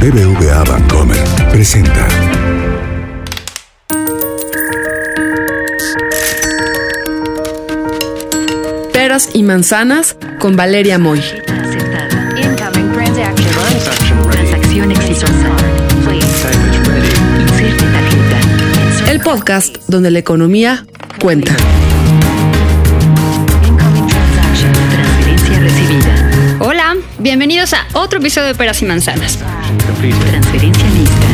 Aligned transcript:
BBVA 0.00 0.62
Bancomer 0.64 1.16
presenta. 1.50 2.06
Peras 8.92 9.30
y 9.32 9.42
manzanas 9.42 10.16
con 10.38 10.54
Valeria 10.56 10.98
Moy. 10.98 11.20
Transacción 14.30 14.90
exitosa. 14.92 15.56
El 19.10 19.20
podcast 19.20 19.76
donde 19.88 20.10
la 20.10 20.18
economía 20.18 20.86
cuenta. 21.20 21.56
Bienvenidos 27.26 27.72
a 27.72 27.84
otro 27.94 28.20
episodio 28.20 28.46
de 28.46 28.54
Peras 28.54 28.80
y 28.82 28.84
Manzanas. 28.84 29.40
Transferencia 30.30 30.88
lista. 30.90 31.26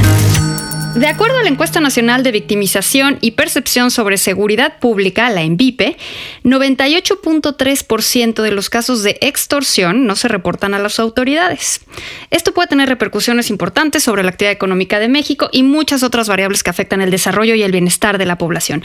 De 0.95 1.07
acuerdo 1.07 1.37
a 1.37 1.43
la 1.43 1.51
encuesta 1.51 1.81
nacional 1.81 2.23
de 2.23 2.33
victimización 2.33 3.19
y 3.21 3.33
percepción 3.33 3.91
sobre 3.91 4.17
seguridad 4.17 4.79
pública, 4.79 5.29
la 5.29 5.43
ENVIPE, 5.43 5.99
98.3% 6.45 8.41
de 8.41 8.53
los 8.53 8.71
casos 8.71 9.03
de 9.03 9.19
extorsión 9.21 10.07
no 10.07 10.17
se 10.17 10.29
reportan 10.29 10.73
a 10.73 10.79
las 10.79 10.99
autoridades. 10.99 11.83
Esto 12.31 12.55
puede 12.55 12.69
tener 12.69 12.89
repercusiones 12.89 13.51
importantes 13.51 14.03
sobre 14.03 14.23
la 14.23 14.31
actividad 14.31 14.53
económica 14.53 14.99
de 14.99 15.09
México 15.09 15.51
y 15.53 15.63
muchas 15.63 16.03
otras 16.03 16.27
variables 16.27 16.63
que 16.63 16.71
afectan 16.71 17.03
el 17.03 17.11
desarrollo 17.11 17.55
y 17.55 17.65
el 17.65 17.73
bienestar 17.73 18.17
de 18.17 18.25
la 18.25 18.39
población. 18.39 18.83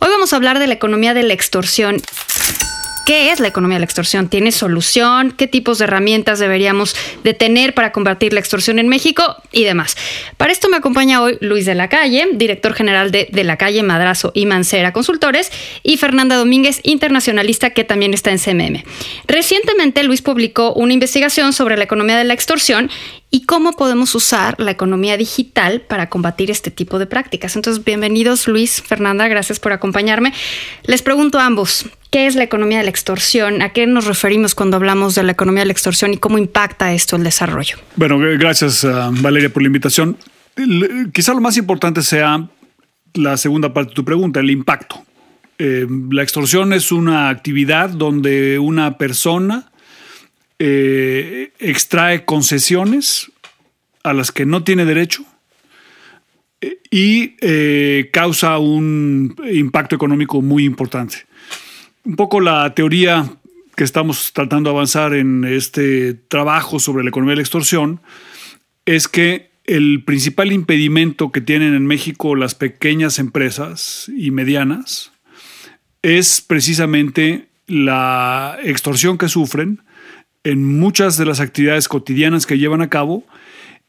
Hoy 0.00 0.08
vamos 0.10 0.32
a 0.32 0.36
hablar 0.36 0.58
de 0.58 0.66
la 0.66 0.74
economía 0.74 1.14
de 1.14 1.22
la 1.22 1.34
extorsión. 1.34 2.02
¿Qué 3.08 3.30
es 3.30 3.40
la 3.40 3.48
economía 3.48 3.76
de 3.76 3.80
la 3.80 3.84
extorsión? 3.86 4.28
¿Tiene 4.28 4.52
solución? 4.52 5.30
¿Qué 5.30 5.46
tipos 5.46 5.78
de 5.78 5.84
herramientas 5.84 6.38
deberíamos 6.38 6.94
de 7.24 7.32
tener 7.32 7.72
para 7.72 7.90
combatir 7.90 8.34
la 8.34 8.40
extorsión 8.40 8.78
en 8.78 8.86
México? 8.86 9.22
Y 9.50 9.64
demás. 9.64 9.96
Para 10.36 10.52
esto 10.52 10.68
me 10.68 10.76
acompaña 10.76 11.22
hoy 11.22 11.38
Luis 11.40 11.64
de 11.64 11.74
la 11.74 11.88
Calle, 11.88 12.28
director 12.34 12.74
general 12.74 13.10
de 13.10 13.26
De 13.32 13.44
la 13.44 13.56
Calle 13.56 13.82
Madrazo 13.82 14.30
y 14.34 14.44
Mancera 14.44 14.92
Consultores, 14.92 15.50
y 15.82 15.96
Fernanda 15.96 16.36
Domínguez, 16.36 16.82
internacionalista 16.82 17.70
que 17.70 17.82
también 17.82 18.12
está 18.12 18.30
en 18.30 18.38
CMM. 18.40 18.82
Recientemente 19.26 20.02
Luis 20.02 20.20
publicó 20.20 20.74
una 20.74 20.92
investigación 20.92 21.54
sobre 21.54 21.78
la 21.78 21.84
economía 21.84 22.18
de 22.18 22.24
la 22.24 22.34
extorsión 22.34 22.90
y 23.30 23.44
cómo 23.44 23.72
podemos 23.72 24.14
usar 24.14 24.58
la 24.58 24.70
economía 24.70 25.16
digital 25.16 25.82
para 25.82 26.08
combatir 26.08 26.50
este 26.50 26.70
tipo 26.70 26.98
de 26.98 27.06
prácticas. 27.06 27.56
Entonces, 27.56 27.84
bienvenidos 27.84 28.48
Luis, 28.48 28.82
Fernanda, 28.82 29.28
gracias 29.28 29.60
por 29.60 29.72
acompañarme. 29.72 30.32
Les 30.84 31.02
pregunto 31.02 31.38
a 31.38 31.46
ambos, 31.46 31.86
¿qué 32.10 32.26
es 32.26 32.36
la 32.36 32.44
economía 32.44 32.78
de 32.78 32.84
la 32.84 32.90
extorsión? 32.90 33.60
¿A 33.60 33.70
qué 33.70 33.86
nos 33.86 34.06
referimos 34.06 34.54
cuando 34.54 34.76
hablamos 34.76 35.14
de 35.14 35.24
la 35.24 35.32
economía 35.32 35.60
de 35.60 35.66
la 35.66 35.72
extorsión 35.72 36.14
y 36.14 36.16
cómo 36.16 36.38
impacta 36.38 36.92
esto 36.92 37.16
el 37.16 37.24
desarrollo? 37.24 37.76
Bueno, 37.96 38.18
gracias 38.18 38.84
uh, 38.84 39.12
Valeria 39.20 39.50
por 39.50 39.62
la 39.62 39.66
invitación. 39.66 40.16
Quizá 41.12 41.34
lo 41.34 41.40
más 41.40 41.56
importante 41.56 42.02
sea 42.02 42.48
la 43.14 43.36
segunda 43.36 43.72
parte 43.72 43.90
de 43.90 43.94
tu 43.94 44.04
pregunta, 44.04 44.40
el 44.40 44.50
impacto. 44.50 45.04
Eh, 45.58 45.86
la 46.10 46.22
extorsión 46.22 46.72
es 46.72 46.92
una 46.92 47.28
actividad 47.28 47.90
donde 47.90 48.58
una 48.58 48.96
persona 48.96 49.70
eh, 50.58 51.52
extrae 51.58 52.24
concesiones 52.24 53.30
a 54.02 54.12
las 54.12 54.32
que 54.32 54.46
no 54.46 54.64
tiene 54.64 54.84
derecho 54.84 55.24
eh, 56.60 56.78
y 56.90 57.36
eh, 57.40 58.10
causa 58.12 58.58
un 58.58 59.36
impacto 59.52 59.94
económico 59.94 60.42
muy 60.42 60.64
importante. 60.64 61.26
Un 62.04 62.16
poco 62.16 62.40
la 62.40 62.74
teoría 62.74 63.30
que 63.76 63.84
estamos 63.84 64.32
tratando 64.32 64.70
de 64.70 64.76
avanzar 64.76 65.14
en 65.14 65.44
este 65.44 66.14
trabajo 66.14 66.80
sobre 66.80 67.04
la 67.04 67.10
economía 67.10 67.32
de 67.32 67.36
la 67.36 67.42
extorsión 67.42 68.00
es 68.84 69.06
que 69.06 69.50
el 69.64 70.02
principal 70.04 70.50
impedimento 70.50 71.30
que 71.30 71.40
tienen 71.40 71.74
en 71.74 71.86
México 71.86 72.34
las 72.34 72.54
pequeñas 72.54 73.18
empresas 73.18 74.10
y 74.16 74.30
medianas 74.32 75.12
es 76.02 76.40
precisamente 76.40 77.48
la 77.66 78.58
extorsión 78.64 79.18
que 79.18 79.28
sufren 79.28 79.82
en 80.44 80.64
muchas 80.78 81.16
de 81.16 81.26
las 81.26 81.40
actividades 81.40 81.88
cotidianas 81.88 82.46
que 82.46 82.58
llevan 82.58 82.82
a 82.82 82.88
cabo, 82.88 83.24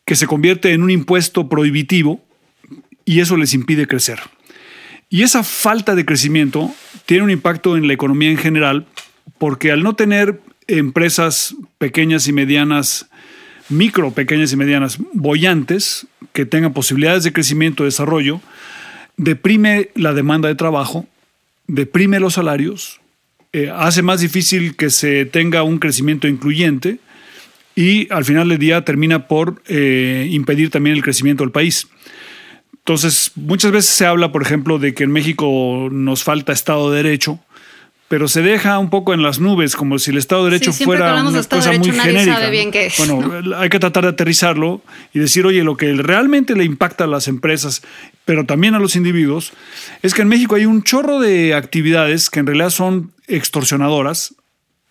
que 0.06 0.16
se 0.16 0.28
convierte 0.28 0.74
en 0.74 0.84
un 0.84 0.92
impuesto 0.92 1.50
prohibitivo 1.50 2.24
y 3.06 3.20
eso 3.20 3.38
les 3.38 3.54
impide 3.54 3.88
crecer. 3.88 4.20
Y 5.10 5.24
esa 5.24 5.44
falta 5.44 5.96
de 5.96 6.06
crecimiento 6.06 6.74
tiene 7.06 7.24
un 7.24 7.32
impacto 7.32 7.76
en 7.76 7.88
la 7.88 7.94
economía 7.94 8.30
en 8.30 8.38
general, 8.38 8.86
porque 9.38 9.72
al 9.72 9.82
no 9.82 9.96
tener 9.96 10.40
empresas 10.68 11.56
pequeñas 11.80 12.28
y 12.28 12.34
medianas, 12.34 13.10
micro, 13.70 14.12
pequeñas 14.12 14.54
y 14.54 14.56
medianas, 14.56 15.00
bollantes, 15.14 16.08
que 16.34 16.46
tengan 16.46 16.74
posibilidades 16.74 17.24
de 17.24 17.34
crecimiento 17.34 17.84
y 17.84 17.88
desarrollo, 17.88 18.42
deprime 19.18 19.90
la 19.96 20.14
demanda 20.14 20.48
de 20.48 20.56
trabajo, 20.56 21.08
deprime 21.68 22.20
los 22.20 22.36
salarios, 22.36 22.99
eh, 23.52 23.72
hace 23.76 24.02
más 24.02 24.22
difícil 24.22 24.76
que 24.76 24.90
se 24.90 25.26
tenga 25.26 25.64
un 25.64 25.80
crecimiento 25.80 26.28
incluyente 26.28 27.00
y 27.76 28.12
al 28.12 28.26
final 28.26 28.50
del 28.50 28.60
día 28.60 28.84
termina 28.86 29.28
por 29.28 29.62
eh, 29.68 30.28
impedir 30.30 30.70
también 30.70 30.96
el 30.96 31.04
crecimiento 31.04 31.44
del 31.44 31.52
país. 31.52 31.88
Entonces, 32.74 33.32
muchas 33.36 33.72
veces 33.72 33.92
se 33.92 34.06
habla, 34.06 34.32
por 34.32 34.42
ejemplo, 34.42 34.80
de 34.80 34.94
que 34.94 35.04
en 35.04 35.12
México 35.12 35.90
nos 35.92 36.24
falta 36.24 36.54
Estado 36.54 36.92
de 36.92 37.04
Derecho, 37.04 37.40
pero 38.08 38.28
se 38.28 38.42
deja 38.42 38.80
un 38.80 38.90
poco 38.90 39.14
en 39.14 39.22
las 39.22 39.40
nubes, 39.40 39.76
como 39.76 40.00
si 40.00 40.10
el 40.10 40.18
Estado 40.18 40.46
de 40.46 40.52
Derecho 40.52 40.74
Sí, 40.74 40.84
fuera 40.84 41.22
de 41.22 41.28
una 41.28 41.44
cosa 41.44 41.72
muy 41.74 41.90
nadie 41.90 42.02
genérica. 42.02 42.34
sabe 42.34 42.46
¿no? 42.46 42.52
bien 42.52 42.72
qué 42.72 42.88
es, 42.88 42.98
Bueno, 42.98 43.56
hay 43.56 43.70
que 43.70 43.80
tratar 43.80 44.04
de 44.04 44.10
aterrizarlo 44.10 44.82
y 45.14 45.20
decir, 45.20 45.46
oye, 45.46 45.64
lo 45.64 45.78
que 45.78 45.94
realmente 45.94 46.56
le 46.56 46.64
impacta 46.66 47.04
a 47.04 47.08
las 47.08 47.28
empresas, 47.28 47.84
pero 48.26 48.46
también 48.46 48.74
a 48.74 48.80
los 48.80 48.96
individuos, 48.96 49.54
es 50.02 50.16
que 50.16 50.24
en 50.24 50.28
México 50.28 50.56
hay 50.56 50.66
un 50.66 50.82
chorro 50.82 51.20
de 51.20 51.54
actividades 51.54 52.32
que 52.32 52.40
en 52.40 52.48
realidad 52.48 52.72
son 52.72 53.12
extorsionadoras, 53.30 54.36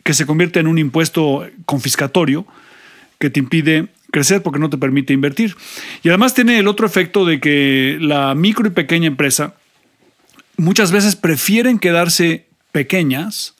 que 0.04 0.14
se 0.14 0.26
convierte 0.26 0.60
en 0.60 0.66
un 0.66 0.78
impuesto 0.78 1.46
confiscatorio 1.66 2.46
que 3.18 3.30
te 3.30 3.40
impide 3.40 3.88
crecer 4.10 4.42
porque 4.42 4.58
no 4.58 4.70
te 4.70 4.78
permite 4.78 5.12
invertir. 5.12 5.54
Y 6.02 6.08
además 6.08 6.34
tiene 6.34 6.58
el 6.58 6.68
otro 6.68 6.86
efecto 6.86 7.24
de 7.24 7.40
que 7.40 7.98
la 8.00 8.34
micro 8.34 8.66
y 8.66 8.70
pequeña 8.70 9.06
empresa 9.06 9.54
muchas 10.56 10.92
veces 10.92 11.16
prefieren 11.16 11.78
quedarse 11.78 12.46
pequeñas 12.72 13.54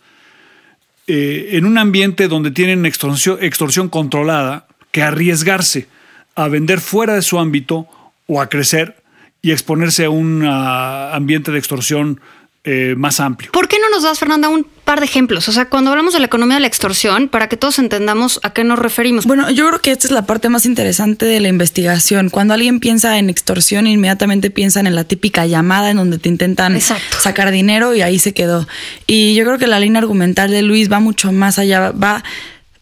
eh, 1.06 1.50
en 1.52 1.64
un 1.64 1.78
ambiente 1.78 2.28
donde 2.28 2.50
tienen 2.50 2.86
extorsión, 2.86 3.38
extorsión 3.40 3.88
controlada 3.88 4.68
que 4.90 5.02
arriesgarse 5.02 5.88
a 6.34 6.48
vender 6.48 6.80
fuera 6.80 7.14
de 7.14 7.22
su 7.22 7.38
ámbito 7.38 7.88
o 8.26 8.40
a 8.40 8.48
crecer 8.48 9.02
y 9.42 9.52
exponerse 9.52 10.04
a 10.04 10.10
un 10.10 10.44
ah, 10.44 11.14
ambiente 11.14 11.50
de 11.50 11.58
extorsión 11.58 12.20
eh, 12.70 12.94
más 12.98 13.18
amplio. 13.18 13.50
¿Por 13.50 13.66
qué 13.66 13.78
no 13.78 13.88
nos 13.88 14.02
das, 14.02 14.18
Fernanda, 14.18 14.50
un 14.50 14.66
par 14.84 15.00
de 15.00 15.06
ejemplos? 15.06 15.48
O 15.48 15.52
sea, 15.52 15.70
cuando 15.70 15.90
hablamos 15.90 16.12
de 16.12 16.20
la 16.20 16.26
economía 16.26 16.56
de 16.56 16.60
la 16.60 16.66
extorsión, 16.66 17.28
para 17.28 17.48
que 17.48 17.56
todos 17.56 17.78
entendamos 17.78 18.40
a 18.42 18.52
qué 18.52 18.62
nos 18.62 18.78
referimos. 18.78 19.24
Bueno, 19.24 19.50
yo 19.50 19.66
creo 19.68 19.80
que 19.80 19.90
esta 19.90 20.06
es 20.06 20.10
la 20.10 20.26
parte 20.26 20.50
más 20.50 20.66
interesante 20.66 21.24
de 21.24 21.40
la 21.40 21.48
investigación. 21.48 22.28
Cuando 22.28 22.52
alguien 22.52 22.78
piensa 22.78 23.16
en 23.16 23.30
extorsión, 23.30 23.86
inmediatamente 23.86 24.50
piensan 24.50 24.86
en 24.86 24.94
la 24.94 25.04
típica 25.04 25.46
llamada 25.46 25.90
en 25.90 25.96
donde 25.96 26.18
te 26.18 26.28
intentan 26.28 26.76
Exacto. 26.76 27.16
sacar 27.18 27.50
dinero 27.52 27.94
y 27.94 28.02
ahí 28.02 28.18
se 28.18 28.34
quedó. 28.34 28.68
Y 29.06 29.34
yo 29.34 29.44
creo 29.46 29.56
que 29.56 29.66
la 29.66 29.80
línea 29.80 30.02
argumental 30.02 30.50
de 30.50 30.60
Luis 30.60 30.92
va 30.92 31.00
mucho 31.00 31.32
más 31.32 31.58
allá, 31.58 31.92
va 31.92 32.22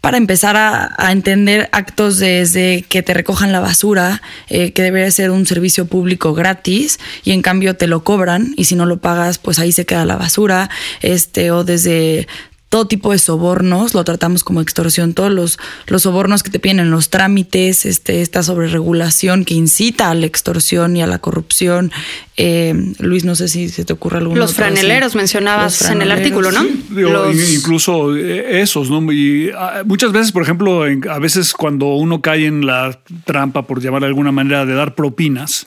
para 0.01 0.17
empezar 0.19 0.57
a, 0.57 0.95
entender 1.11 1.69
actos 1.73 2.19
desde 2.19 2.83
que 2.89 3.03
te 3.03 3.15
recojan 3.15 3.53
la 3.53 3.61
basura, 3.61 4.23
eh, 4.49 4.73
que 4.73 4.83
debería 4.83 5.11
ser 5.11 5.31
un 5.31 5.47
servicio 5.47 5.87
público 5.87 6.35
gratis 6.35 6.99
y 7.25 7.33
en 7.33 7.43
cambio 7.43 7.77
te 7.77 7.87
lo 7.87 8.05
cobran 8.05 8.55
y 8.57 8.65
si 8.65 8.75
no 8.75 8.87
lo 8.87 8.99
pagas, 8.99 9.39
pues 9.39 9.59
ahí 9.59 9.73
se 9.73 9.87
queda 9.87 10.05
la 10.05 10.17
basura, 10.17 10.71
este, 11.01 11.51
o 11.51 11.65
desde 11.65 12.29
todo 12.77 12.87
tipo 12.87 13.11
de 13.13 13.19
sobornos, 13.19 13.95
lo 13.95 14.05
tratamos 14.05 14.45
como 14.45 14.61
extorsión, 14.61 15.15
todos 15.15 15.33
los, 15.33 15.59
los 15.87 16.03
sobornos 16.03 16.43
que 16.43 16.51
te 16.51 16.59
piden 16.61 16.79
en 16.79 16.91
los 16.91 17.09
trámites, 17.09 17.87
este, 17.87 18.21
esta 18.21 18.43
sobreregulación 18.43 19.47
que 19.47 19.55
incita 19.55 20.11
a 20.11 20.15
la 20.15 20.27
extorsión 20.27 20.95
y 20.95 21.01
a 21.01 21.07
la 21.07 21.19
corrupción. 21.19 21.91
Eh, 22.37 22.75
Luis, 22.99 23.25
no 23.25 23.35
sé 23.35 23.49
si 23.49 23.71
se 23.71 23.87
te 23.87 23.95
ocurre 23.95 24.19
alguno. 24.19 24.39
Los 24.39 24.53
franeleros 24.53 25.15
mencionabas 25.15 25.89
en 25.91 26.03
el 26.03 26.11
artículo, 26.13 26.53
¿no? 26.53 26.67
Digo, 26.91 27.09
Los- 27.11 27.35
in- 27.35 27.55
Incluso 27.61 28.15
eh, 28.15 28.61
esos, 28.61 28.91
¿no? 28.91 29.11
Y 29.11 29.51
ah, 29.57 29.81
muchas 29.87 30.13
veces, 30.13 30.33
por 30.33 30.43
ejemplo, 30.43 30.83
a 30.85 31.19
veces 31.19 31.55
cuando 31.55 31.87
uno 31.95 32.21
cae 32.21 32.45
en 32.45 32.67
la 32.67 33.01
trampa, 33.25 33.63
por 33.67 33.81
llamar 33.81 34.03
de 34.03 34.09
alguna 34.09 34.33
manera, 34.33 34.67
de 34.67 34.75
dar 34.75 34.95
propinas, 34.95 35.67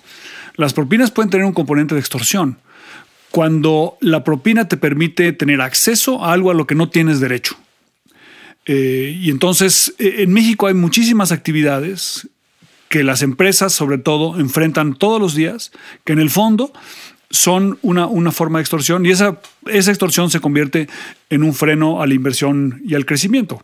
las 0.58 0.74
propinas 0.74 1.10
pueden 1.10 1.32
tener 1.32 1.48
un 1.48 1.54
componente 1.54 1.96
de 1.96 2.02
extorsión. 2.02 2.60
Cuando 3.32 3.98
la 4.02 4.24
propina 4.24 4.68
te 4.68 4.78
permite 4.78 5.34
tener 5.34 5.62
acceso 5.62 6.24
a 6.24 6.34
algo 6.34 6.52
a 6.52 6.54
lo 6.54 6.66
que 6.66 6.76
no 6.76 6.90
tienes 6.90 7.20
derecho. 7.20 7.56
Eh, 8.66 9.18
y 9.20 9.30
entonces, 9.30 9.94
eh, 10.00 10.16
en 10.20 10.32
México 10.32 10.68
hay 10.68 10.74
muchísimas 10.74 11.32
actividades 11.32 12.28
que 12.88 13.04
las 13.04 13.22
empresas, 13.22 13.74
sobre 13.74 13.98
todo, 13.98 14.40
enfrentan 14.40 14.96
todos 14.96 15.22
los 15.22 15.36
días, 15.36 15.72
que 16.04 16.14
en 16.14 16.20
el 16.20 16.30
fondo 16.30 16.74
son 17.30 17.78
una, 17.84 18.08
una 18.08 18.32
forma 18.32 18.58
de 18.58 18.64
extorsión 18.64 19.06
y 19.06 19.12
esa, 19.12 19.40
esa 19.68 19.92
extorsión 19.92 20.32
se 20.32 20.40
convierte 20.40 20.88
en 21.30 21.44
un 21.44 21.54
freno 21.54 22.02
a 22.02 22.08
la 22.08 22.16
inversión 22.16 22.82
y 22.86 22.96
al 22.96 23.06
crecimiento. 23.06 23.62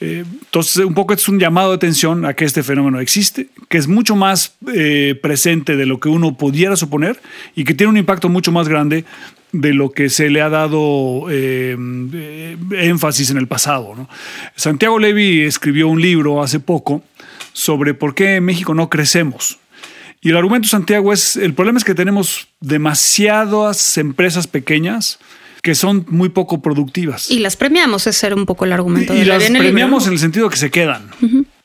Entonces, 0.00 0.84
un 0.84 0.94
poco 0.94 1.12
es 1.12 1.28
un 1.28 1.40
llamado 1.40 1.70
de 1.70 1.76
atención 1.76 2.24
a 2.24 2.34
que 2.34 2.44
este 2.44 2.62
fenómeno 2.62 3.00
existe, 3.00 3.48
que 3.68 3.78
es 3.78 3.88
mucho 3.88 4.14
más 4.14 4.54
eh, 4.72 5.18
presente 5.20 5.76
de 5.76 5.86
lo 5.86 5.98
que 5.98 6.08
uno 6.08 6.36
pudiera 6.36 6.76
suponer 6.76 7.20
y 7.56 7.64
que 7.64 7.74
tiene 7.74 7.90
un 7.90 7.96
impacto 7.96 8.28
mucho 8.28 8.52
más 8.52 8.68
grande 8.68 9.04
de 9.50 9.74
lo 9.74 9.90
que 9.90 10.08
se 10.08 10.30
le 10.30 10.40
ha 10.40 10.50
dado 10.50 11.26
eh, 11.30 11.76
eh, 12.14 12.56
énfasis 12.70 13.30
en 13.30 13.38
el 13.38 13.48
pasado. 13.48 14.08
Santiago 14.54 14.98
Levy 14.98 15.42
escribió 15.42 15.88
un 15.88 16.00
libro 16.00 16.42
hace 16.42 16.60
poco 16.60 17.02
sobre 17.52 17.94
por 17.94 18.14
qué 18.14 18.36
en 18.36 18.44
México 18.44 18.74
no 18.74 18.88
crecemos. 18.88 19.58
Y 20.20 20.30
el 20.30 20.36
argumento, 20.36 20.68
Santiago, 20.68 21.12
es, 21.12 21.36
el 21.36 21.54
problema 21.54 21.78
es 21.78 21.84
que 21.84 21.94
tenemos 21.94 22.48
demasiadas 22.60 23.98
empresas 23.98 24.46
pequeñas 24.46 25.18
que 25.62 25.74
son 25.74 26.06
muy 26.08 26.28
poco 26.28 26.60
productivas. 26.60 27.30
Y 27.30 27.38
las 27.40 27.56
premiamos, 27.56 28.06
ese 28.06 28.26
era 28.26 28.36
un 28.36 28.46
poco 28.46 28.64
el 28.64 28.72
argumento. 28.72 29.14
Y 29.14 29.20
de 29.20 29.24
las 29.24 29.42
el 29.42 29.52
libro, 29.52 29.64
premiamos 29.64 30.06
en 30.06 30.12
el 30.12 30.18
sentido 30.18 30.48
que 30.48 30.56
se 30.56 30.70
quedan. 30.70 31.10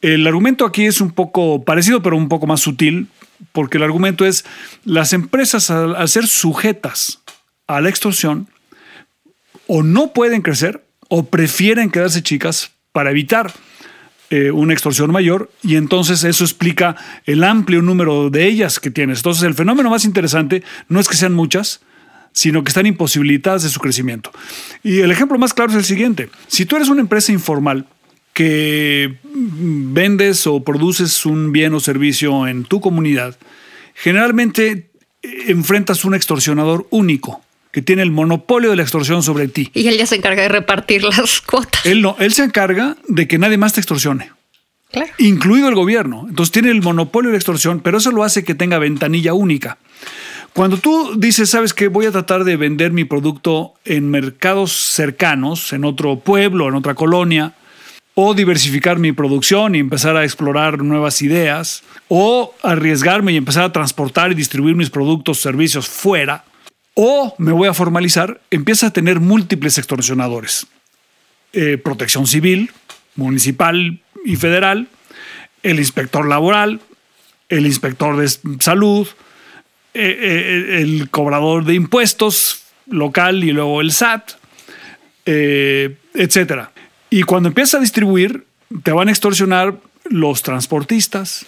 El 0.02 0.26
argumento 0.28 0.66
aquí 0.66 0.86
es 0.86 1.02
un 1.02 1.12
poco 1.12 1.64
parecido, 1.64 2.02
pero 2.02 2.18
un 2.18 2.30
poco 2.30 2.48
más 2.48 2.62
sutil, 2.62 3.08
porque 3.52 3.78
el 3.78 3.84
argumento 3.84 4.26
es 4.26 4.46
las 4.86 5.14
empresas 5.14 5.70
al, 5.70 5.96
al 5.96 6.10
ser 6.10 6.28
sujetas 6.28 7.20
a 7.68 7.82
la 7.82 7.90
extorsión 7.90 8.48
o 9.68 9.84
no 9.84 10.14
pueden 10.14 10.42
crecer 10.42 10.84
o 11.08 11.26
prefieren 11.26 11.90
quedarse 11.90 12.22
chicas 12.22 12.72
para 12.92 13.12
evitar 13.12 13.54
eh, 14.30 14.50
una 14.50 14.74
extorsión 14.74 15.12
mayor 15.12 15.52
y 15.62 15.76
entonces 15.76 16.24
eso 16.24 16.44
explica 16.44 16.96
el 17.26 17.44
amplio 17.44 17.84
número 17.84 18.32
de 18.32 18.48
ellas 18.48 18.80
que 18.80 18.90
tienes. 18.90 19.20
Entonces 19.20 19.44
el 19.44 19.54
fenómeno 19.54 19.92
más 19.92 20.06
interesante 20.06 20.64
no 20.90 21.00
es 21.00 21.08
que 21.08 21.16
sean 21.16 21.34
muchas, 21.34 21.82
sino 22.34 22.64
que 22.64 22.70
están 22.70 22.86
imposibilitadas 22.86 23.64
de 23.64 23.70
su 23.70 23.80
crecimiento. 23.80 24.32
Y 24.84 25.00
el 25.00 25.12
ejemplo 25.12 25.38
más 25.38 25.54
claro 25.54 25.72
es 25.72 25.78
el 25.78 25.86
siguiente. 25.86 26.30
Si 26.48 26.66
tú 26.66 26.76
eres 26.76 26.90
una 26.90 27.02
empresa 27.02 27.32
informal 27.32 27.86
que 28.34 29.16
vendes 29.24 30.46
o 30.48 30.64
produces 30.64 31.26
un 31.26 31.52
bien 31.52 31.74
o 31.74 31.80
servicio 31.80 32.48
en 32.48 32.66
tu 32.66 32.82
comunidad, 32.82 33.38
generalmente 33.94 34.90
eh, 35.22 35.44
enfrentas 35.48 36.04
un 36.06 36.16
extorsionador 36.16 36.88
único 36.90 37.42
que 37.72 37.82
tiene 37.82 38.02
el 38.04 38.12
monopolio 38.12 38.70
de 38.70 38.76
la 38.76 38.84
extorsión 38.84 39.24
sobre 39.24 39.48
ti. 39.48 39.72
Y 39.74 39.88
él 39.88 39.98
ya 39.98 40.06
se 40.06 40.16
encarga 40.16 40.44
de 40.44 40.50
repartir 40.50 41.04
las 41.04 41.42
cuotas. 41.46 41.86
Él 41.86 42.02
no, 42.02 42.16
él 42.20 42.34
se 42.34 42.44
encarga 42.44 42.98
de 43.08 43.28
que 43.28 43.38
nadie 43.38 43.58
más 43.58 43.74
te 43.74 43.80
extorsione 43.80 44.32
Claro. 44.92 45.12
incluido 45.18 45.70
el 45.70 45.74
gobierno. 45.76 46.28
Entonces 46.30 46.52
tiene 46.52 46.70
el 46.70 46.84
monopolio 46.84 47.30
de 47.30 47.34
la 47.34 47.38
extorsión, 47.40 47.80
pero 47.80 47.98
eso 47.98 48.12
lo 48.12 48.24
hace 48.24 48.44
que 48.44 48.54
tenga 48.54 48.78
ventanilla 48.78 49.34
única. 49.34 49.80
Cuando 50.54 50.78
tú 50.78 51.16
dices, 51.18 51.50
sabes 51.50 51.74
que 51.74 51.88
voy 51.88 52.06
a 52.06 52.12
tratar 52.12 52.44
de 52.44 52.58
vender 52.58 52.92
mi 52.92 53.06
producto 53.06 53.74
en 53.86 54.12
mercados 54.12 54.72
cercanos, 54.72 55.74
en 55.74 55.84
otro 55.84 56.20
pueblo, 56.20 56.70
en 56.70 56.76
otra 56.76 56.94
colonia, 56.94 57.54
o 58.14 58.36
diversificar 58.36 59.00
mi 59.00 59.12
producción 59.14 59.74
y 59.74 59.80
empezar 59.80 60.16
a 60.16 60.24
explorar 60.24 60.84
nuevas 60.84 61.24
ideas, 61.24 61.84
o 62.08 62.54
arriesgarme 62.62 63.32
y 63.34 63.38
empezar 63.38 63.64
a 63.64 63.72
transportar 63.72 64.32
y 64.32 64.36
distribuir 64.36 64.76
mis 64.76 64.92
productos, 64.92 65.40
servicios 65.40 65.88
fuera, 65.88 66.46
o 66.94 67.34
me 67.40 67.52
voy 67.52 67.68
a 67.68 67.74
formalizar, 67.74 68.40
empieza 68.52 68.88
a 68.88 68.94
tener 68.94 69.20
múltiples 69.20 69.80
extorsionadores. 69.80 70.68
Eh, 71.54 71.80
protección 71.80 72.28
civil, 72.28 72.72
municipal 73.16 74.00
y 74.24 74.36
federal, 74.36 74.88
el 75.64 75.80
inspector 75.80 76.28
laboral, 76.28 76.80
el 77.50 77.66
inspector 77.66 78.18
de 78.18 78.30
salud, 78.60 79.08
eh, 79.94 80.18
eh, 80.22 80.82
el 80.82 81.10
cobrador 81.10 81.66
de 81.66 81.76
impuestos 81.76 82.64
local 82.88 83.44
y 83.44 83.52
luego 83.52 83.82
el 83.82 83.92
SAT, 83.92 84.32
eh, 85.26 85.96
etcétera. 86.14 86.72
Y 87.10 87.24
cuando 87.24 87.50
empiezas 87.50 87.76
a 87.76 87.80
distribuir, 87.80 88.46
te 88.84 88.92
van 88.92 89.08
a 89.08 89.12
extorsionar 89.12 89.76
los 90.06 90.42
transportistas, 90.42 91.46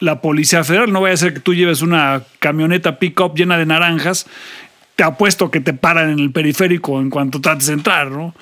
la 0.00 0.20
Policía 0.20 0.64
Federal. 0.64 0.92
No 0.92 1.00
vaya 1.00 1.14
a 1.14 1.18
ser 1.18 1.34
que 1.34 1.40
tú 1.40 1.54
lleves 1.54 1.82
una 1.82 2.24
camioneta 2.40 2.98
pick-up 2.98 3.34
llena 3.36 3.56
de 3.56 3.66
naranjas. 3.66 4.26
Te 4.96 5.04
apuesto 5.04 5.50
que 5.50 5.60
te 5.60 5.72
paran 5.72 6.10
en 6.10 6.18
el 6.18 6.32
periférico 6.32 7.00
en 7.00 7.10
cuanto 7.10 7.40
trates 7.40 7.68
de 7.68 7.74
entrar, 7.74 8.10
¿no? 8.10 8.34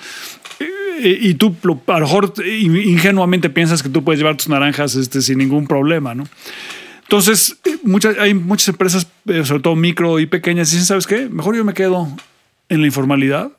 Eh, 0.99 1.19
Y 1.21 1.35
tú 1.35 1.55
a 1.87 1.99
lo 1.99 2.07
mejor 2.07 2.33
ingenuamente 2.45 3.51
piensas 3.51 3.83
que 3.83 3.89
tú 3.89 4.03
puedes 4.03 4.19
llevar 4.19 4.37
tus 4.37 4.49
naranjas 4.49 4.95
este, 4.95 5.21
sin 5.21 5.39
ningún 5.39 5.67
problema, 5.67 6.15
¿no? 6.15 6.27
Entonces, 7.11 7.57
eh, 7.65 7.77
muchas, 7.83 8.17
hay 8.21 8.35
muchas 8.35 8.69
empresas, 8.69 9.09
eh, 9.27 9.45
sobre 9.45 9.63
todo 9.65 9.75
micro 9.75 10.21
y 10.21 10.27
pequeñas, 10.27 10.71
dicen, 10.71 10.87
¿sabes 10.87 11.09
qué? 11.09 11.29
Mejor 11.29 11.57
yo 11.57 11.65
me 11.65 11.75
quedo 11.75 12.07
en 12.69 12.81
la 12.83 12.87
informalidad 12.87 13.51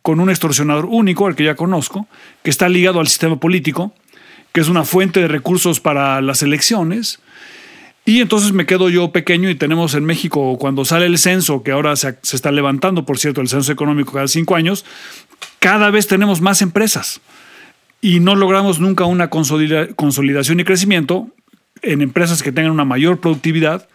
con 0.00 0.20
un 0.20 0.30
extorsionador 0.30 0.84
único, 0.84 1.26
al 1.26 1.34
que 1.34 1.42
ya 1.42 1.56
conozco, 1.56 2.06
que 2.44 2.50
está 2.50 2.68
ligado 2.68 3.00
al 3.00 3.08
sistema 3.08 3.40
político, 3.40 3.92
que 4.52 4.60
es 4.60 4.68
una 4.68 4.84
fuente 4.84 5.18
de 5.18 5.26
recursos 5.26 5.80
para 5.80 6.20
las 6.20 6.44
elecciones. 6.44 7.18
Y 8.04 8.20
entonces 8.20 8.52
me 8.52 8.64
quedo 8.64 8.88
yo 8.90 9.10
pequeño 9.10 9.50
y 9.50 9.56
tenemos 9.56 9.94
en 9.94 10.04
México, 10.04 10.56
cuando 10.56 10.84
sale 10.84 11.06
el 11.06 11.18
censo, 11.18 11.64
que 11.64 11.72
ahora 11.72 11.96
se, 11.96 12.16
se 12.22 12.36
está 12.36 12.52
levantando, 12.52 13.04
por 13.04 13.18
cierto, 13.18 13.40
el 13.40 13.48
censo 13.48 13.72
económico 13.72 14.12
cada 14.12 14.28
cinco 14.28 14.54
años, 14.54 14.84
cada 15.58 15.90
vez 15.90 16.06
tenemos 16.06 16.40
más 16.40 16.62
empresas 16.62 17.20
y 18.00 18.20
no 18.20 18.36
logramos 18.36 18.78
nunca 18.78 19.04
una 19.04 19.30
consolida- 19.30 19.92
consolidación 19.96 20.60
y 20.60 20.64
crecimiento 20.64 21.30
en 21.82 22.02
empresas 22.02 22.42
que 22.42 22.52
tengan 22.52 22.72
una 22.72 22.84
mayor 22.84 23.20
productividad, 23.20 23.88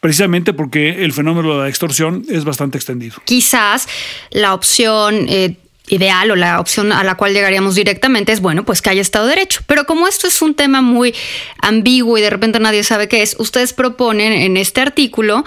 precisamente 0.00 0.52
porque 0.52 1.04
el 1.04 1.12
fenómeno 1.12 1.54
de 1.54 1.62
la 1.62 1.68
extorsión 1.68 2.24
es 2.28 2.44
bastante 2.44 2.78
extendido. 2.78 3.16
Quizás 3.24 3.86
la 4.30 4.54
opción 4.54 5.26
eh, 5.28 5.56
ideal 5.88 6.30
o 6.30 6.36
la 6.36 6.60
opción 6.60 6.92
a 6.92 7.04
la 7.04 7.16
cual 7.16 7.32
llegaríamos 7.32 7.74
directamente 7.74 8.32
es, 8.32 8.40
bueno, 8.40 8.64
pues 8.64 8.82
que 8.82 8.90
haya 8.90 9.00
Estado 9.00 9.26
de 9.26 9.34
Derecho. 9.36 9.60
Pero 9.66 9.84
como 9.84 10.08
esto 10.08 10.26
es 10.26 10.42
un 10.42 10.54
tema 10.54 10.82
muy 10.82 11.14
ambiguo 11.58 12.18
y 12.18 12.22
de 12.22 12.30
repente 12.30 12.58
nadie 12.60 12.82
sabe 12.84 13.08
qué 13.08 13.22
es, 13.22 13.36
ustedes 13.38 13.72
proponen 13.72 14.32
en 14.32 14.56
este 14.56 14.80
artículo 14.80 15.44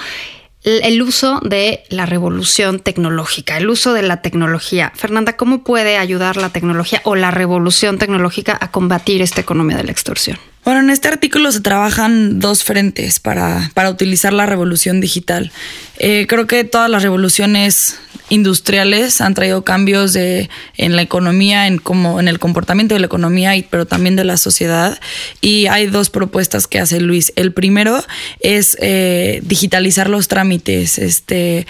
el 0.64 0.84
el 0.84 1.02
uso 1.02 1.40
de 1.44 1.84
la 1.90 2.08
revolución 2.08 2.80
tecnológica, 2.80 3.58
el 3.58 3.70
uso 3.70 3.94
de 3.94 4.02
la 4.02 4.24
tecnología. 4.24 4.92
Fernanda, 4.96 5.38
¿cómo 5.38 5.64
puede 5.64 5.98
ayudar 5.98 6.38
la 6.38 6.50
tecnología 6.50 7.02
o 7.04 7.16
la 7.16 7.30
revolución 7.30 8.00
tecnológica 8.00 8.58
a 8.60 8.72
combatir 8.72 9.22
esta 9.22 9.42
economía 9.42 9.78
de 9.78 9.84
la 9.84 9.92
extorsión? 9.92 10.40
Bueno, 10.66 10.80
en 10.80 10.90
este 10.90 11.08
artículo 11.08 11.52
se 11.52 11.62
trabajan 11.62 12.40
dos 12.40 12.64
frentes 12.64 13.20
para, 13.20 13.70
para 13.76 13.92
utilizar 13.92 14.34
la 14.34 14.48
revolución 14.48 15.00
digital. 15.00 15.52
Eh, 16.00 16.26
creo 16.28 16.48
que 16.48 16.64
todas 16.64 16.90
las 16.90 17.04
revoluciones 17.04 18.00
industriales 18.30 19.22
han 19.22 19.36
traído 19.36 19.64
cambios 19.64 20.12
de, 20.14 20.50
en 20.76 20.96
la 20.96 21.04
economía, 21.04 21.68
en 21.68 21.78
cómo, 21.78 22.20
en 22.20 22.28
el 22.28 22.40
comportamiento 22.40 22.96
de 22.96 23.00
la 23.00 23.06
economía, 23.06 23.52
pero 23.70 23.86
también 23.86 24.16
de 24.16 24.24
la 24.24 24.38
sociedad. 24.38 25.00
Y 25.40 25.68
hay 25.68 25.86
dos 25.86 26.10
propuestas 26.10 26.66
que 26.66 26.80
hace 26.80 27.00
Luis. 27.00 27.32
El 27.36 27.54
primero 27.54 28.04
es 28.40 28.76
eh, 28.82 29.42
digitalizar 29.44 30.10
los 30.10 30.28
trámites, 30.28 30.98
este 30.98 31.68